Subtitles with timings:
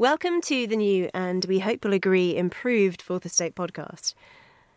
[0.00, 4.14] Welcome to the new and we hope will agree improved Fourth Estate podcast.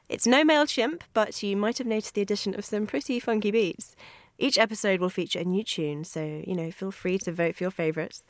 [0.09, 3.96] It's no MailChimp, but you might have noticed the addition of some pretty funky beats.
[4.38, 7.64] Each episode will feature a new tune, so, you know, feel free to vote for
[7.64, 8.25] your favourites.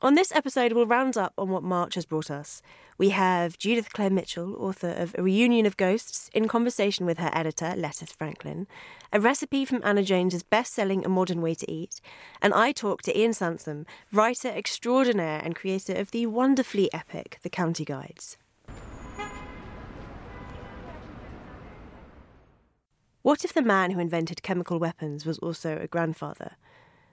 [0.00, 2.60] On this episode, we'll round up on what March has brought us.
[2.98, 7.30] We have Judith Claire Mitchell, author of A Reunion of Ghosts, in conversation with her
[7.32, 8.66] editor, Lettice Franklin,
[9.12, 12.00] a recipe from Anna Jones's best selling A Modern Way to Eat,
[12.40, 17.50] and I talk to Ian Sansom, writer extraordinaire and creator of the wonderfully epic The
[17.50, 18.36] County Guides.
[23.22, 26.56] What if the man who invented chemical weapons was also a grandfather?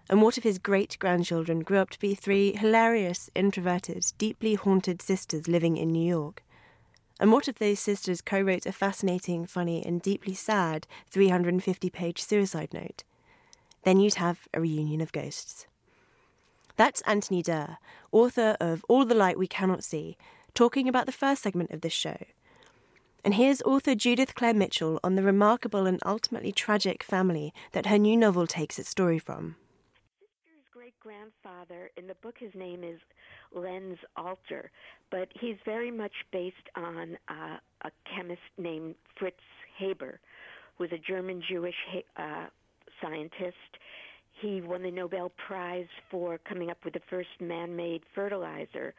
[0.09, 5.03] And what if his great grandchildren grew up to be three hilarious, introverted, deeply haunted
[5.03, 6.43] sisters living in New York?
[7.19, 12.23] And what if those sisters co wrote a fascinating, funny, and deeply sad 350 page
[12.23, 13.03] suicide note?
[13.83, 15.67] Then you'd have a reunion of ghosts.
[16.75, 17.77] That's Anthony Doerr,
[18.11, 20.17] author of All the Light We Cannot See,
[20.55, 22.17] talking about the first segment of this show.
[23.23, 27.97] And here's author Judith Claire Mitchell on the remarkable and ultimately tragic family that her
[27.97, 29.55] new novel takes its story from
[31.09, 31.89] grandfather.
[31.97, 32.99] In the book, his name is
[33.51, 34.69] Lenz Alter,
[35.09, 39.37] but he's very much based on uh, a chemist named Fritz
[39.79, 40.19] Haber,
[40.77, 41.73] who was a German Jewish
[42.15, 42.45] uh,
[43.01, 43.55] scientist.
[44.39, 48.93] He won the Nobel Prize for coming up with the first man made fertilizer,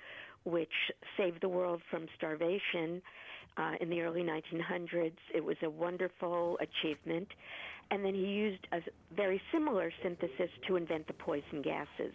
[0.45, 3.01] which saved the world from starvation
[3.57, 5.13] uh, in the early 1900s.
[5.33, 7.29] It was a wonderful achievement
[7.91, 8.81] and then he used a
[9.15, 12.15] very similar synthesis to invent the poison gases.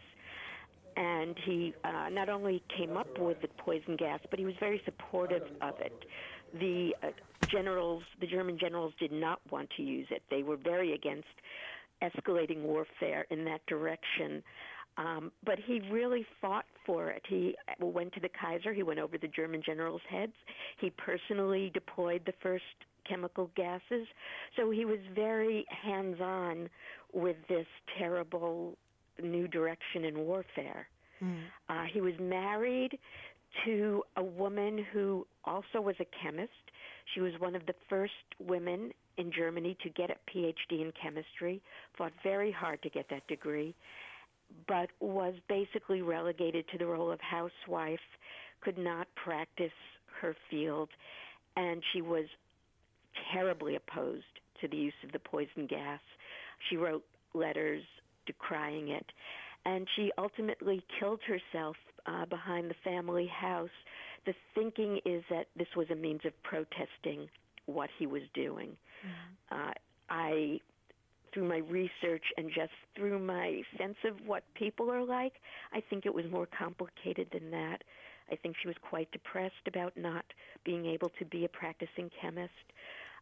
[0.98, 4.82] And he uh, not only came up with the poison gas, but he was very
[4.86, 6.06] supportive of it.
[6.58, 7.08] The uh,
[7.50, 10.24] generals, the German generals, did not want to use it.
[10.30, 11.28] They were very against
[12.02, 14.42] escalating warfare in that direction.
[14.98, 17.22] Um, but he really fought for it.
[17.28, 18.74] He went to the Kaiser.
[18.74, 20.34] He went over the German generals' heads.
[20.80, 22.64] He personally deployed the first
[23.08, 24.08] chemical gases.
[24.56, 26.70] So he was very hands on
[27.14, 27.68] with this
[27.98, 28.78] terrible
[29.22, 30.88] new direction in warfare.
[31.24, 31.44] Mm.
[31.70, 32.98] Uh, he was married
[33.66, 36.52] to a woman who also was a chemist.
[37.14, 41.62] She was one of the first women in Germany to get a PhD in chemistry,
[41.98, 43.74] fought very hard to get that degree,
[44.68, 48.00] but was basically relegated to the role of housewife,
[48.62, 49.72] could not practice
[50.22, 50.90] her field,
[51.56, 52.26] and she was
[53.34, 54.24] terribly opposed
[54.62, 56.00] to the use of the poison gas.
[56.70, 57.04] She wrote
[57.34, 57.84] letters
[58.26, 59.06] decrying it,
[59.66, 63.70] and she ultimately killed herself uh, behind the family house.
[64.26, 67.30] The thinking is that this was a means of protesting
[67.66, 68.76] what he was doing.
[69.06, 69.70] Mm-hmm.
[69.70, 69.74] Uh,
[70.10, 70.60] I,
[71.34, 75.34] through my research and just through my sense of what people are like,
[75.74, 77.84] I think it was more complicated than that.
[78.32, 80.26] I think she was quite depressed about not
[80.64, 82.54] being able to be a practicing chemist.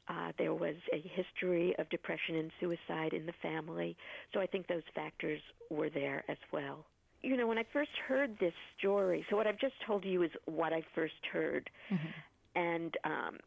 [0.08, 3.96] Uh, there was a history of depression and suicide in the family,
[4.34, 6.86] so I think those factors were there as well.
[7.22, 10.32] You know, when I first heard this story, so what I've just told you is
[10.46, 11.70] what I first heard.
[11.90, 12.60] Mm-hmm.
[12.60, 13.38] And, um,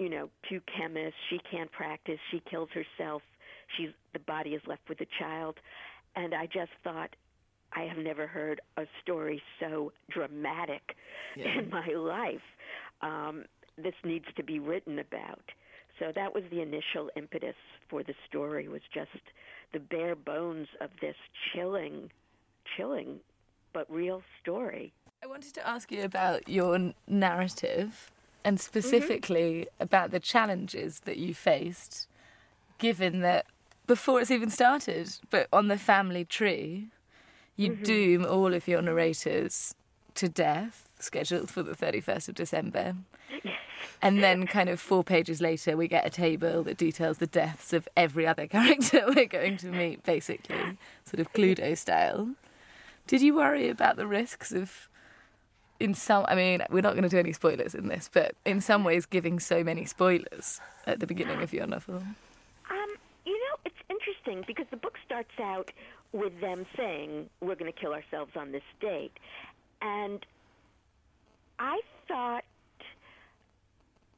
[0.00, 3.22] you know, two chemists, she can't practice, she kills herself,
[3.76, 5.58] she's, the body is left with a child.
[6.16, 7.14] And I just thought,
[7.72, 10.96] I have never heard a story so dramatic
[11.36, 11.58] yeah.
[11.58, 12.42] in my life.
[13.00, 13.44] Um,
[13.76, 15.42] this needs to be written about.
[16.00, 17.54] So that was the initial impetus
[17.88, 19.10] for the story was just
[19.72, 21.14] the bare bones of this
[21.52, 22.10] chilling,
[22.76, 23.20] chilling,
[23.74, 24.92] but real story.
[25.22, 28.10] I wanted to ask you about your narrative
[28.42, 29.82] and specifically mm-hmm.
[29.82, 32.08] about the challenges that you faced,
[32.78, 33.44] given that
[33.86, 36.88] before it's even started, but on the family tree,
[37.56, 37.82] you mm-hmm.
[37.82, 39.74] doom all of your narrators
[40.14, 42.94] to death, scheduled for the 31st of December.
[44.02, 47.72] And then, kind of four pages later, we get a table that details the deaths
[47.72, 52.30] of every other character we're going to meet, basically, sort of Cluedo style.
[53.06, 54.88] Did you worry about the risks of,
[55.78, 58.60] in some, I mean, we're not going to do any spoilers in this, but in
[58.60, 61.96] some ways, giving so many spoilers at the beginning of your novel?
[62.70, 62.94] Um,
[63.24, 65.72] you know, it's interesting because the book starts out
[66.12, 69.16] with them saying, we're going to kill ourselves on this date.
[69.82, 70.24] And
[71.58, 72.44] I thought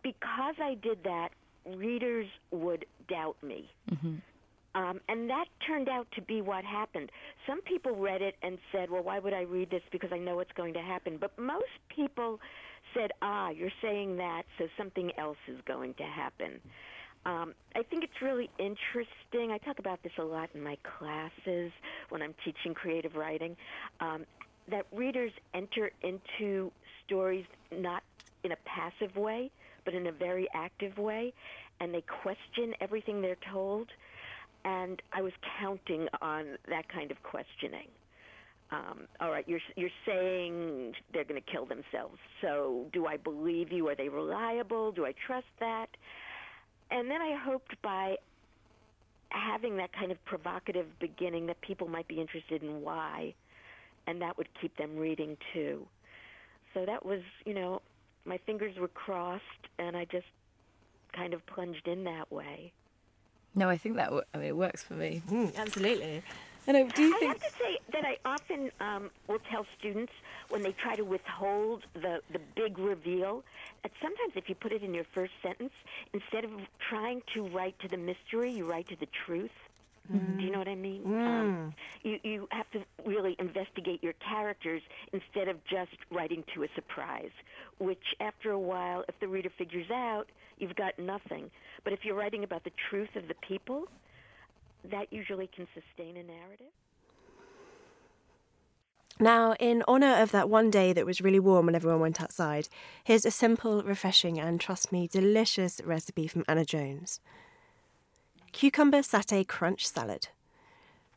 [0.03, 1.31] because I did that,
[1.67, 3.71] readers would doubt me.
[3.91, 4.15] Mm-hmm.
[4.75, 7.11] Um, and that turned out to be what happened.
[7.47, 9.83] Some people read it and said, well, why would I read this?
[9.91, 11.19] Because I know what's going to happen.
[11.21, 11.65] But most
[11.95, 12.41] people
[12.95, 16.61] said, ah, you're saying that, so something else is going to happen.
[17.25, 19.53] Um, I think it's really interesting.
[19.53, 21.71] I talk about this a lot in my classes
[22.09, 23.57] when I'm teaching creative writing.
[24.01, 24.25] Um,
[24.71, 26.73] that readers enter into
[27.05, 28.03] stories not
[28.43, 29.51] in a passive way,
[29.85, 31.33] but in a very active way,
[31.81, 33.89] and they question everything they're told.
[34.65, 37.89] And I was counting on that kind of questioning.
[38.71, 42.17] Um, all right, you're you're saying they're going to kill themselves.
[42.41, 43.89] So, do I believe you?
[43.89, 44.93] Are they reliable?
[44.93, 45.89] Do I trust that?
[46.91, 48.17] And then I hoped by
[49.29, 53.35] having that kind of provocative beginning that people might be interested in why,
[54.07, 55.87] and that would keep them reading too.
[56.75, 57.83] So that was, you know,
[58.25, 59.43] my fingers were crossed,
[59.79, 60.27] and I just
[61.13, 62.73] kind of plunged in that way.
[63.55, 65.23] No, I think that w- I mean it works for me.
[65.31, 66.23] Mm, absolutely.
[66.67, 67.43] And I, do you I think?
[67.43, 70.13] have to say that I often um, will tell students
[70.49, 73.43] when they try to withhold the, the big reveal
[73.83, 75.73] that sometimes if you put it in your first sentence,
[76.13, 76.53] instead of
[76.89, 79.51] trying to write to the mystery, you write to the truth.
[80.11, 81.03] Do you know what I mean?
[81.07, 84.83] Um, you you have to really investigate your characters
[85.13, 87.31] instead of just writing to a surprise.
[87.79, 90.25] Which, after a while, if the reader figures out,
[90.59, 91.51] you've got nothing.
[91.85, 93.87] But if you're writing about the truth of the people,
[94.91, 96.73] that usually can sustain a narrative.
[99.21, 102.69] Now, in honour of that one day that was really warm when everyone went outside,
[103.05, 107.21] here's a simple, refreshing, and trust me, delicious recipe from Anna Jones
[108.53, 110.29] cucumber satay crunch salad.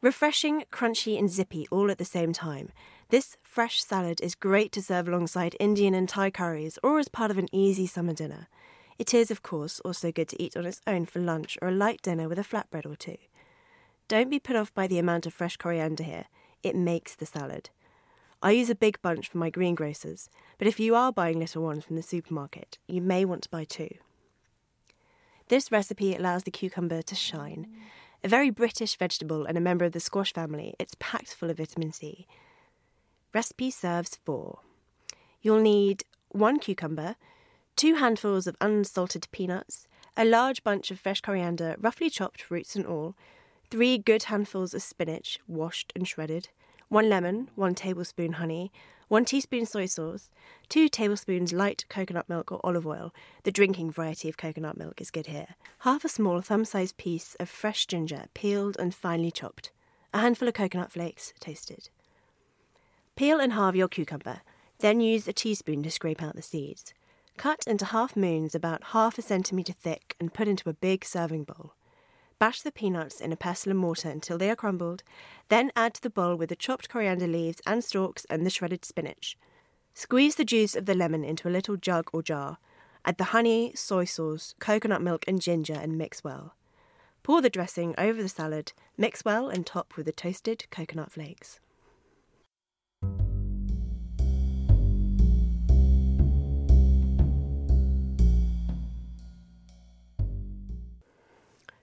[0.01, 2.69] Refreshing, crunchy, and zippy all at the same time.
[3.09, 7.31] This fresh salad is great to serve alongside Indian and Thai curries or as part
[7.31, 8.47] of an easy summer dinner.
[8.97, 11.73] It is, of course, also good to eat on its own for lunch or a
[11.73, 13.17] light dinner with a flatbread or two.
[14.07, 16.25] Don't be put off by the amount of fresh coriander here,
[16.63, 17.69] it makes the salad.
[18.41, 21.83] I use a big bunch for my greengrocers, but if you are buying little ones
[21.83, 23.89] from the supermarket, you may want to buy two.
[25.47, 27.67] This recipe allows the cucumber to shine.
[28.23, 31.57] A very British vegetable and a member of the squash family, it's packed full of
[31.57, 32.25] vitamin C.
[33.31, 34.59] Recipe serves four.
[35.41, 37.15] You'll need one cucumber,
[37.75, 39.87] two handfuls of unsalted peanuts,
[40.17, 43.15] a large bunch of fresh coriander, roughly chopped, roots and all,
[43.69, 46.49] three good handfuls of spinach, washed and shredded,
[46.89, 48.71] one lemon, one tablespoon honey,
[49.07, 50.29] one teaspoon soy sauce,
[50.67, 53.13] two tablespoons light coconut milk or olive oil.
[53.43, 55.55] The drinking variety of coconut milk is good here.
[55.79, 59.71] Half a small thumb sized piece of fresh ginger, peeled and finely chopped.
[60.13, 61.89] A handful of coconut flakes, toasted.
[63.15, 64.41] Peel and halve your cucumber,
[64.79, 66.93] then use a teaspoon to scrape out the seeds.
[67.37, 71.43] Cut into half moons about half a centimetre thick and put into a big serving
[71.43, 71.74] bowl.
[72.45, 75.01] Bash the peanuts in a pestle and mortar until they are crumbled,
[75.49, 78.85] then add to the bowl with the chopped coriander leaves and stalks and the shredded
[78.85, 79.35] spinach.
[79.95, 82.59] Squeeze the juice of the lemon into a little jug or jar.
[83.03, 86.53] Add the honey, soy sauce, coconut milk, and ginger and mix well.
[87.23, 91.59] Pour the dressing over the salad, mix well, and top with the toasted coconut flakes.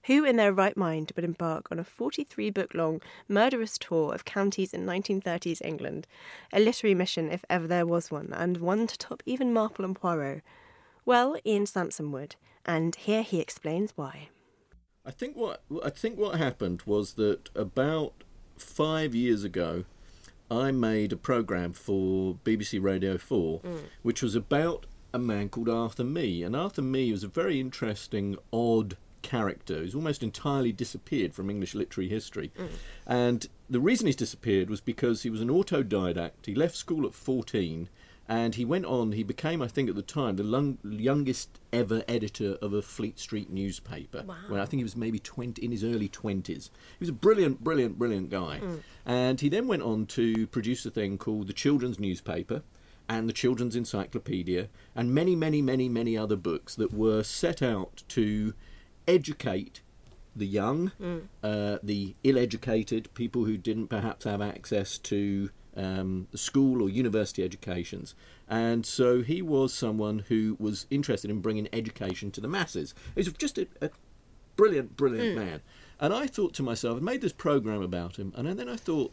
[0.06, 4.24] Who in their right mind would embark on a 43 book long murderous tour of
[4.24, 6.08] counties in 1930s England?
[6.52, 9.94] A literary mission, if ever there was one, and one to top even Marple and
[9.94, 10.42] Poirot.
[11.04, 12.34] Well, Ian Sansom would,
[12.66, 14.28] and here he explains why.
[15.04, 18.24] I think what I think what happened was that about
[18.56, 19.84] five years ago,
[20.50, 23.84] I made a program for BBC Radio Four, mm.
[24.02, 28.36] which was about a man called Arthur Mee, and Arthur Mee was a very interesting,
[28.52, 32.52] odd character who's almost entirely disappeared from English literary history.
[32.58, 32.68] Mm.
[33.06, 36.46] And the reason he's disappeared was because he was an autodidact.
[36.46, 37.88] He left school at 14
[38.28, 42.02] and he went on, he became, I think at the time, the lung, youngest ever
[42.06, 44.22] editor of a Fleet Street newspaper.
[44.26, 44.36] Wow.
[44.48, 46.46] When I think he was maybe 20, in his early 20s.
[46.46, 48.60] He was a brilliant, brilliant, brilliant guy.
[48.62, 48.80] Mm.
[49.04, 52.62] And he then went on to produce a thing called the Children's Newspaper
[53.08, 58.04] and the Children's Encyclopedia and many, many, many, many other books that were set out
[58.08, 58.54] to
[59.06, 59.80] educate
[60.34, 60.92] the young,
[61.42, 68.14] uh, the ill-educated, people who didn't perhaps have access to um, school or university educations.
[68.48, 72.94] And so he was someone who was interested in bringing education to the masses.
[73.14, 73.90] He was just a, a
[74.56, 75.60] brilliant, brilliant man.
[76.00, 79.12] And I thought to myself, I made this program about him, and then I thought,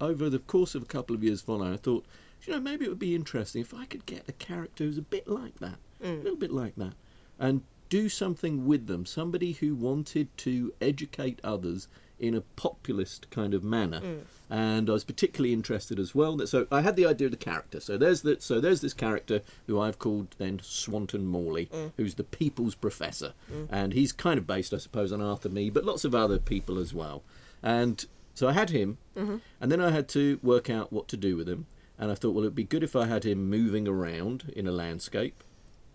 [0.00, 2.06] over the course of a couple of years following, I thought,
[2.42, 5.02] you know, maybe it would be interesting if I could get a character who's a
[5.02, 6.92] bit like that, a little bit like that,
[7.38, 9.06] and do something with them.
[9.06, 11.88] Somebody who wanted to educate others
[12.18, 14.00] in a populist kind of manner.
[14.00, 14.20] Mm.
[14.48, 16.36] And I was particularly interested as well.
[16.36, 17.80] That, so I had the idea of the character.
[17.80, 21.92] So there's the, so there's this character who I've called then Swanton Morley, mm.
[21.96, 23.66] who's the people's professor, mm.
[23.70, 26.78] and he's kind of based, I suppose, on Arthur Mee, but lots of other people
[26.78, 27.22] as well.
[27.62, 29.38] And so I had him, mm-hmm.
[29.60, 31.66] and then I had to work out what to do with him.
[31.98, 34.72] And I thought, well, it'd be good if I had him moving around in a
[34.72, 35.42] landscape.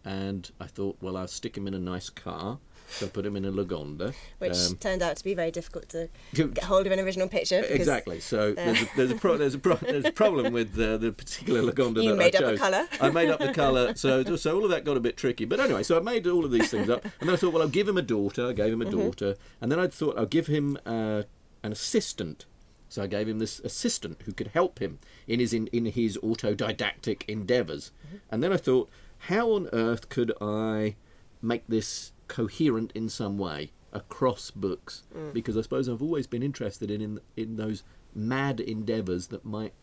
[0.03, 2.57] And I thought, well, I'll stick him in a nice car.
[2.89, 4.13] So I put him in a Lagonda.
[4.39, 7.61] Which Um, turned out to be very difficult to get hold of an original picture.
[7.61, 8.19] because Exactly.
[8.19, 11.11] So there's, a, there's a pro- there's a pro- there's a problem with uh, the
[11.13, 12.87] particular Lagonda You that made I up a colour.
[12.99, 15.45] I made up the colour, so so all of that got a bit tricky.
[15.45, 17.61] But anyway, so I made all of these things up, and then I thought, well,
[17.61, 18.47] I'll give him a daughter.
[18.49, 18.99] I gave him a Mm-hmm.
[18.99, 21.23] daughter, and then I thought I'll give him uh,
[21.63, 22.45] an assistant.
[22.89, 26.17] So I gave him this assistant who could help him in his in, in his
[26.17, 28.17] autodidactic endeavors Mm-hmm.
[28.29, 28.89] And then I thought,
[29.21, 30.95] how on earth could I
[31.41, 35.03] make this coherent in some way across books?
[35.15, 35.33] Mm.
[35.33, 37.83] Because I suppose I've always been interested in in, in those
[38.15, 39.73] mad endeavors that might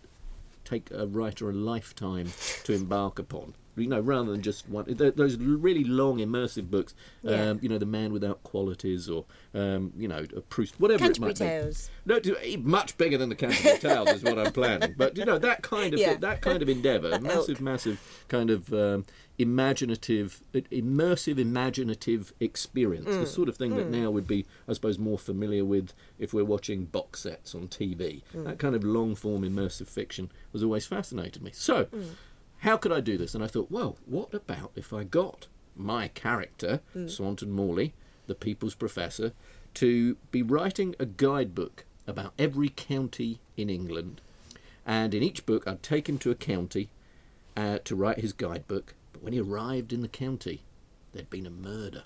[0.64, 2.33] take a writer a lifetime
[2.64, 3.54] to embark upon.
[3.78, 4.85] You know, rather than just one.
[4.88, 6.94] Those really long, immersive books.
[7.23, 7.50] Yeah.
[7.50, 11.32] Um, you know, The Man Without Qualities, or um, you know, a Proust, whatever Canterbury
[11.32, 11.90] it might Tales.
[12.06, 12.20] be.
[12.30, 14.94] No, much bigger than the Canterbury Tales is what I'm planning.
[14.97, 16.16] But you know, that kind of Yeah.
[16.16, 19.04] that kind of endeavour, massive, massive kind of um,
[19.38, 23.08] imaginative, immersive, imaginative experience.
[23.08, 23.20] Mm.
[23.20, 26.44] The sort of thing that now would be, I suppose, more familiar with if we're
[26.44, 28.23] watching box sets on TV.
[28.35, 28.44] Mm.
[28.44, 31.50] That kind of long form immersive fiction has always fascinated me.
[31.52, 32.04] So, Mm.
[32.58, 33.34] How could I do this?
[33.34, 35.46] And I thought, well, what about if I got
[35.76, 37.08] my character, Mm.
[37.08, 37.94] Swanton Morley,
[38.26, 39.32] the People's Professor,
[39.74, 44.20] to be writing a guidebook about every county in England.
[44.84, 46.88] And in each book, I'd take him to a county
[47.56, 48.94] uh, to write his guidebook.
[49.12, 50.62] But when he arrived in the county,
[51.12, 52.04] there'd been a murder.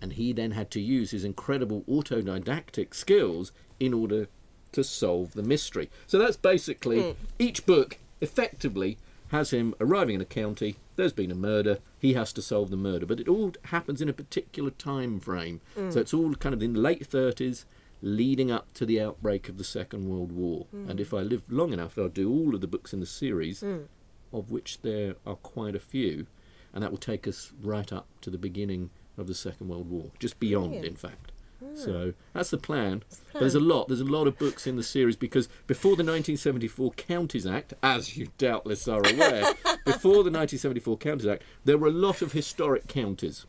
[0.00, 4.28] And he then had to use his incredible autodidactic skills in order
[4.72, 5.90] to solve the mystery.
[6.06, 8.98] So that's basically each book effectively
[9.34, 12.76] has him arriving in a county, there's been a murder, he has to solve the
[12.76, 13.04] murder.
[13.04, 15.60] But it all happens in a particular time frame.
[15.76, 15.92] Mm.
[15.92, 17.64] So it's all kind of in the late 30s,
[18.00, 20.66] leading up to the outbreak of the Second World War.
[20.72, 20.88] Mm.
[20.88, 23.60] And if I live long enough, I'll do all of the books in the series,
[23.60, 23.86] mm.
[24.32, 26.28] of which there are quite a few.
[26.72, 30.12] And that will take us right up to the beginning of the Second World War,
[30.20, 30.86] just beyond, Brilliant.
[30.86, 31.32] in fact.
[31.74, 33.02] So that's the plan.
[33.32, 33.88] But there's a lot.
[33.88, 38.16] There's a lot of books in the series because before the 1974 Counties Act, as
[38.16, 39.42] you doubtless are aware,
[39.84, 43.46] before the 1974 Counties Act, there were a lot of historic counties.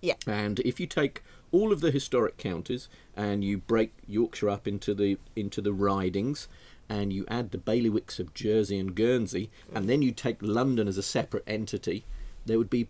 [0.00, 0.14] Yeah.
[0.26, 4.94] And if you take all of the historic counties and you break Yorkshire up into
[4.94, 6.48] the into the ridings
[6.88, 10.98] and you add the bailiwicks of Jersey and Guernsey and then you take London as
[10.98, 12.04] a separate entity,
[12.46, 12.88] there would be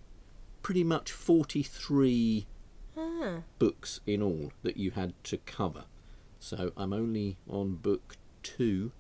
[0.63, 2.47] pretty much 43
[3.03, 3.43] Ah.
[3.59, 5.85] books in all that you had to cover.
[6.39, 8.91] So I'm only on book 2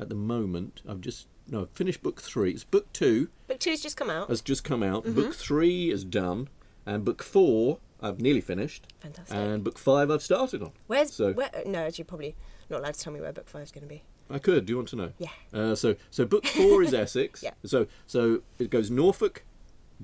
[0.00, 0.82] at the moment.
[0.88, 2.50] I've just no, I've finished book 3.
[2.52, 4.28] It's book 2 Book two's just come out.
[4.28, 5.04] has just come out.
[5.04, 5.14] Mm-hmm.
[5.14, 6.48] Book three is done,
[6.84, 8.86] and book four I've nearly finished.
[9.00, 9.34] Fantastic.
[9.36, 10.72] And book five I've started on.
[10.86, 11.50] Where's so where?
[11.64, 12.36] No, you're probably
[12.68, 14.02] not allowed to tell me where book five's going to be.
[14.30, 14.66] I could.
[14.66, 15.12] Do you want to know?
[15.18, 15.30] Yeah.
[15.54, 17.42] Uh, so so book four is Essex.
[17.42, 17.52] Yeah.
[17.64, 19.44] So so it goes Norfolk,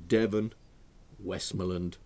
[0.09, 0.55] Devon,
[1.23, 1.99] Westmoreland,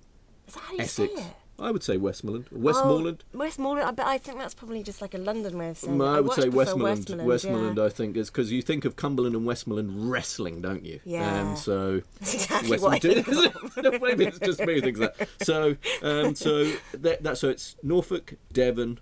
[0.49, 1.14] Is that how you Essex.
[1.14, 1.26] say it?
[1.61, 2.47] I would say Westmoreland.
[2.52, 3.25] Westmoreland.
[3.35, 3.88] Oh, Westmoreland.
[3.88, 6.09] I bet I think that's probably just like a London way of saying Mm, it.
[6.09, 6.99] I would much say Westmoreland.
[6.99, 7.28] Westmoreland.
[7.28, 7.85] Westmoreland, yeah.
[7.85, 11.00] I think, is because you think of Cumberland and Westmoreland wrestling, don't you?
[11.05, 11.35] Yeah.
[11.49, 13.26] And so That's exactly what I think.
[14.02, 15.28] Maybe it's just me who thinks that.
[15.43, 19.00] So, um, so that, that so it's Norfolk, Devon,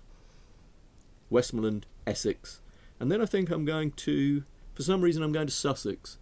[1.29, 2.59] Westmoreland, Essex,
[2.99, 6.17] and then I think I'm going to, for some reason, I'm going to Sussex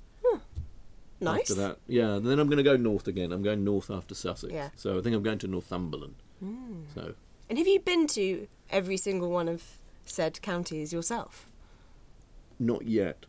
[1.20, 1.52] nice.
[1.52, 1.78] after that.
[1.88, 3.32] Yeah, and then I'm going to go north again.
[3.32, 4.54] I'm going north after Sussex.
[4.54, 4.70] Yeah.
[4.76, 6.16] So I think I'm going to Northumberland.
[6.40, 6.84] Hmm.
[6.94, 7.14] So
[7.50, 9.64] And have you been to every single one of
[10.06, 11.48] said counties yourself?
[12.60, 13.26] Not yet.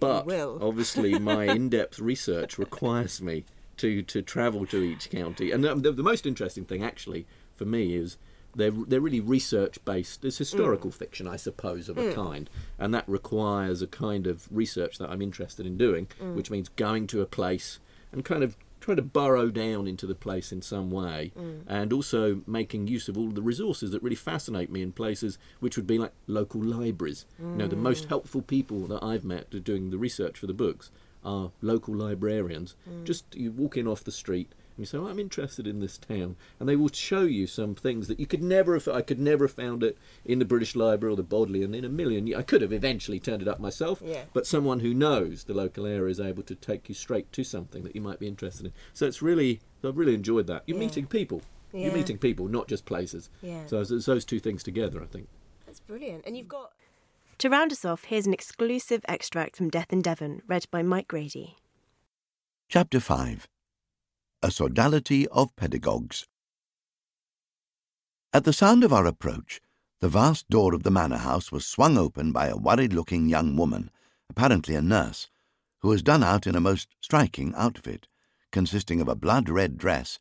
[0.00, 3.44] But obviously, my in depth research requires me
[3.78, 5.50] to, to travel to each county.
[5.50, 8.16] And the, the most interesting thing, actually, for me is
[8.54, 10.24] they're, they're really research based.
[10.24, 10.94] It's historical mm.
[10.94, 12.14] fiction, I suppose, of a mm.
[12.14, 12.50] kind.
[12.78, 16.34] And that requires a kind of research that I'm interested in doing, mm.
[16.34, 17.78] which means going to a place
[18.12, 21.32] and kind of trying to burrow down into the place in some way
[21.66, 25.76] and also making use of all the resources that really fascinate me in places which
[25.76, 27.26] would be like local libraries.
[27.38, 30.90] You know the most helpful people that i've met doing the research for the books
[31.24, 32.76] are local librarians.
[33.04, 36.36] Just you walk in off the street you say, oh, I'm interested in this town,
[36.60, 38.88] and they will show you some things that you could never have.
[38.88, 41.88] I could never have found it in the British Library or the Bodleian in a
[41.88, 42.34] million.
[42.34, 44.24] I could have eventually turned it up myself, Yeah.
[44.32, 47.82] but someone who knows the local area is able to take you straight to something
[47.84, 48.72] that you might be interested in.
[48.94, 50.62] So it's really, I've really enjoyed that.
[50.66, 50.84] You're Yeah.
[50.86, 51.42] meeting people.
[51.72, 51.86] Yeah.
[51.86, 53.28] You're meeting people, not just places.
[53.42, 53.66] Yeah.
[53.66, 55.28] So it's, it's those two things together, I think.
[55.66, 56.24] That's brilliant.
[56.26, 56.72] And you've got.
[57.38, 61.06] To round us off, here's an exclusive extract from Death in Devon, read by Mike
[61.08, 61.56] Grady.
[62.68, 63.46] Chapter 5
[64.40, 66.28] A Sodality of Pedagogues.
[68.32, 69.60] At the sound of our approach,
[70.00, 73.56] the vast door of the manor house was swung open by a worried looking young
[73.56, 73.90] woman,
[74.30, 75.28] apparently a nurse,
[75.80, 78.06] who was done out in a most striking outfit,
[78.52, 80.20] consisting of a blood red dress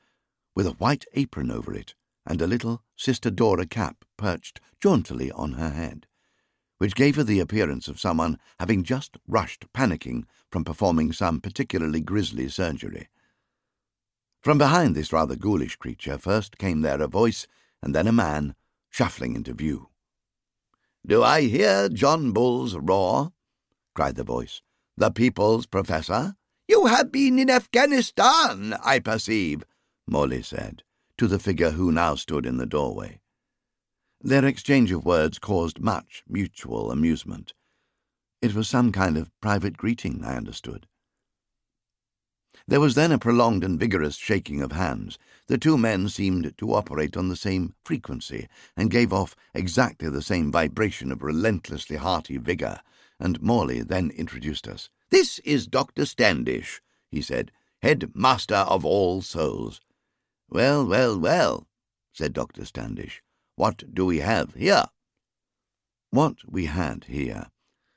[0.56, 1.94] with a white apron over it
[2.26, 6.08] and a little Sister Dora cap perched jauntily on her head,
[6.80, 12.02] which gave her the appearance of someone having just rushed panicking from performing some particularly
[12.02, 13.10] grisly surgery.
[14.48, 17.48] From behind this rather ghoulish creature first came there a voice
[17.84, 18.56] and then a man
[18.90, 19.90] shuffling into view.
[21.06, 23.34] Do I hear John Bull's roar?
[23.94, 24.62] cried the voice.
[24.96, 26.38] The people's professor?
[26.66, 29.66] You have been in Afghanistan, I perceive,
[30.08, 30.82] Morley said,
[31.18, 33.20] to the figure who now stood in the doorway.
[34.22, 37.54] Their exchange of words caused much mutual amusement.
[38.42, 40.88] It was some kind of private greeting, I understood.
[42.70, 45.18] There was then a prolonged and vigorous shaking of hands.
[45.48, 50.22] The two men seemed to operate on the same frequency, and gave off exactly the
[50.22, 52.82] same vibration of relentlessly hearty vigour,
[53.22, 54.90] and Morley then introduced us.
[55.10, 56.06] This is Dr.
[56.06, 59.80] Standish, he said, head master of all souls.
[60.50, 61.68] Well, well, well,
[62.12, 62.66] said Dr.
[62.66, 63.24] Standish.
[63.56, 64.86] What do we have here?
[66.10, 67.48] What we had here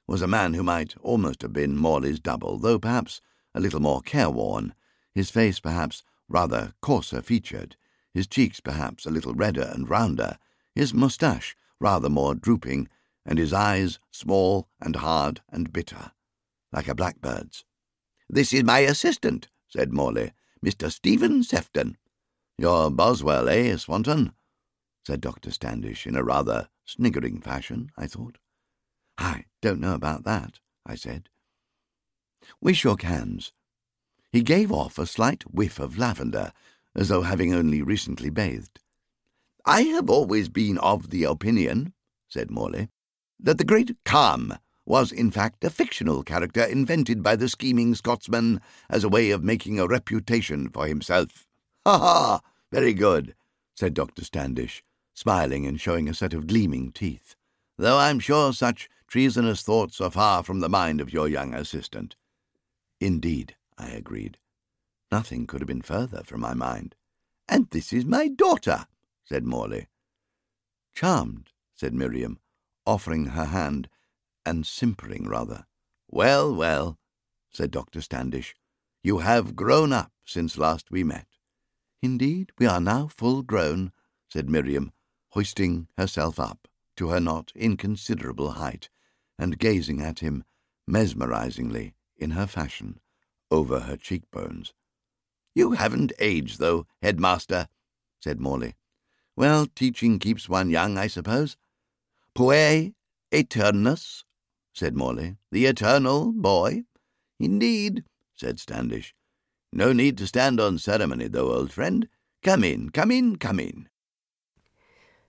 [0.06, 3.20] was a man who might almost have been Morley's double, though perhaps
[3.54, 4.74] a little more careworn,
[5.14, 7.76] his face perhaps rather coarser featured,
[8.14, 10.38] his cheeks perhaps a little redder and rounder,
[10.74, 12.88] his moustache rather more drooping,
[13.24, 16.12] and his eyes small and hard and bitter,
[16.72, 17.64] like a blackbird's.
[18.28, 20.32] This is my assistant, said Morley,
[20.64, 20.90] Mr.
[20.90, 21.96] Stephen Sefton.
[22.58, 24.32] You're Boswell, eh, Swanton?
[25.06, 25.50] said Dr.
[25.50, 28.38] Standish in a rather sniggering fashion, I thought.
[29.16, 31.28] I don't know about that, I said.
[32.60, 33.52] We shook hands.
[34.32, 36.52] He gave off a slight whiff of lavender,
[36.94, 38.80] as though having only recently bathed.
[39.64, 41.94] I have always been of the opinion,
[42.28, 42.88] said Morley,
[43.38, 44.54] that the great Cham
[44.86, 49.44] was in fact a fictional character invented by the scheming Scotsman as a way of
[49.44, 51.46] making a reputation for himself.
[51.86, 52.40] Ha ha!
[52.72, 53.34] Very good,
[53.74, 54.24] said Dr.
[54.24, 54.82] Standish,
[55.14, 57.36] smiling and showing a set of gleaming teeth,
[57.78, 62.16] though I'm sure such treasonous thoughts are far from the mind of your young assistant.
[63.00, 64.36] Indeed, I agreed.
[65.10, 66.94] Nothing could have been further from my mind.
[67.48, 68.86] And this is my daughter,
[69.24, 69.88] said Morley.
[70.94, 72.38] Charmed, said Miriam,
[72.86, 73.88] offering her hand,
[74.44, 75.66] and simpering rather.
[76.08, 76.98] Well, well,
[77.50, 78.02] said Dr.
[78.02, 78.54] Standish,
[79.02, 81.26] you have grown up since last we met.
[82.02, 83.92] Indeed, we are now full grown,
[84.28, 84.92] said Miriam,
[85.30, 88.90] hoisting herself up to her not inconsiderable height,
[89.38, 90.44] and gazing at him
[90.86, 93.00] mesmerizingly in her fashion,
[93.50, 94.74] over her cheekbones.
[95.54, 97.68] You haven't aged, though, headmaster,
[98.20, 98.74] said Morley.
[99.36, 101.56] Well, teaching keeps one young, I suppose.
[102.34, 102.92] Puer
[103.32, 104.24] aeternus,
[104.72, 105.36] said Morley.
[105.50, 106.84] The eternal boy?
[107.38, 108.04] Indeed,
[108.34, 109.14] said Standish.
[109.72, 112.08] No need to stand on ceremony, though, old friend.
[112.42, 113.88] Come in, come in, come in.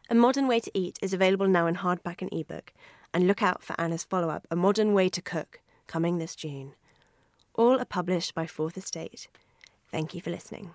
[0.10, 2.73] A Modern Way to Eat is available now in hardback and ebook,
[3.13, 6.73] and look out for Anna's follow up, A Modern Way to Cook, coming this June.
[7.54, 9.28] All are published by Fourth Estate.
[9.91, 10.71] Thank you for listening.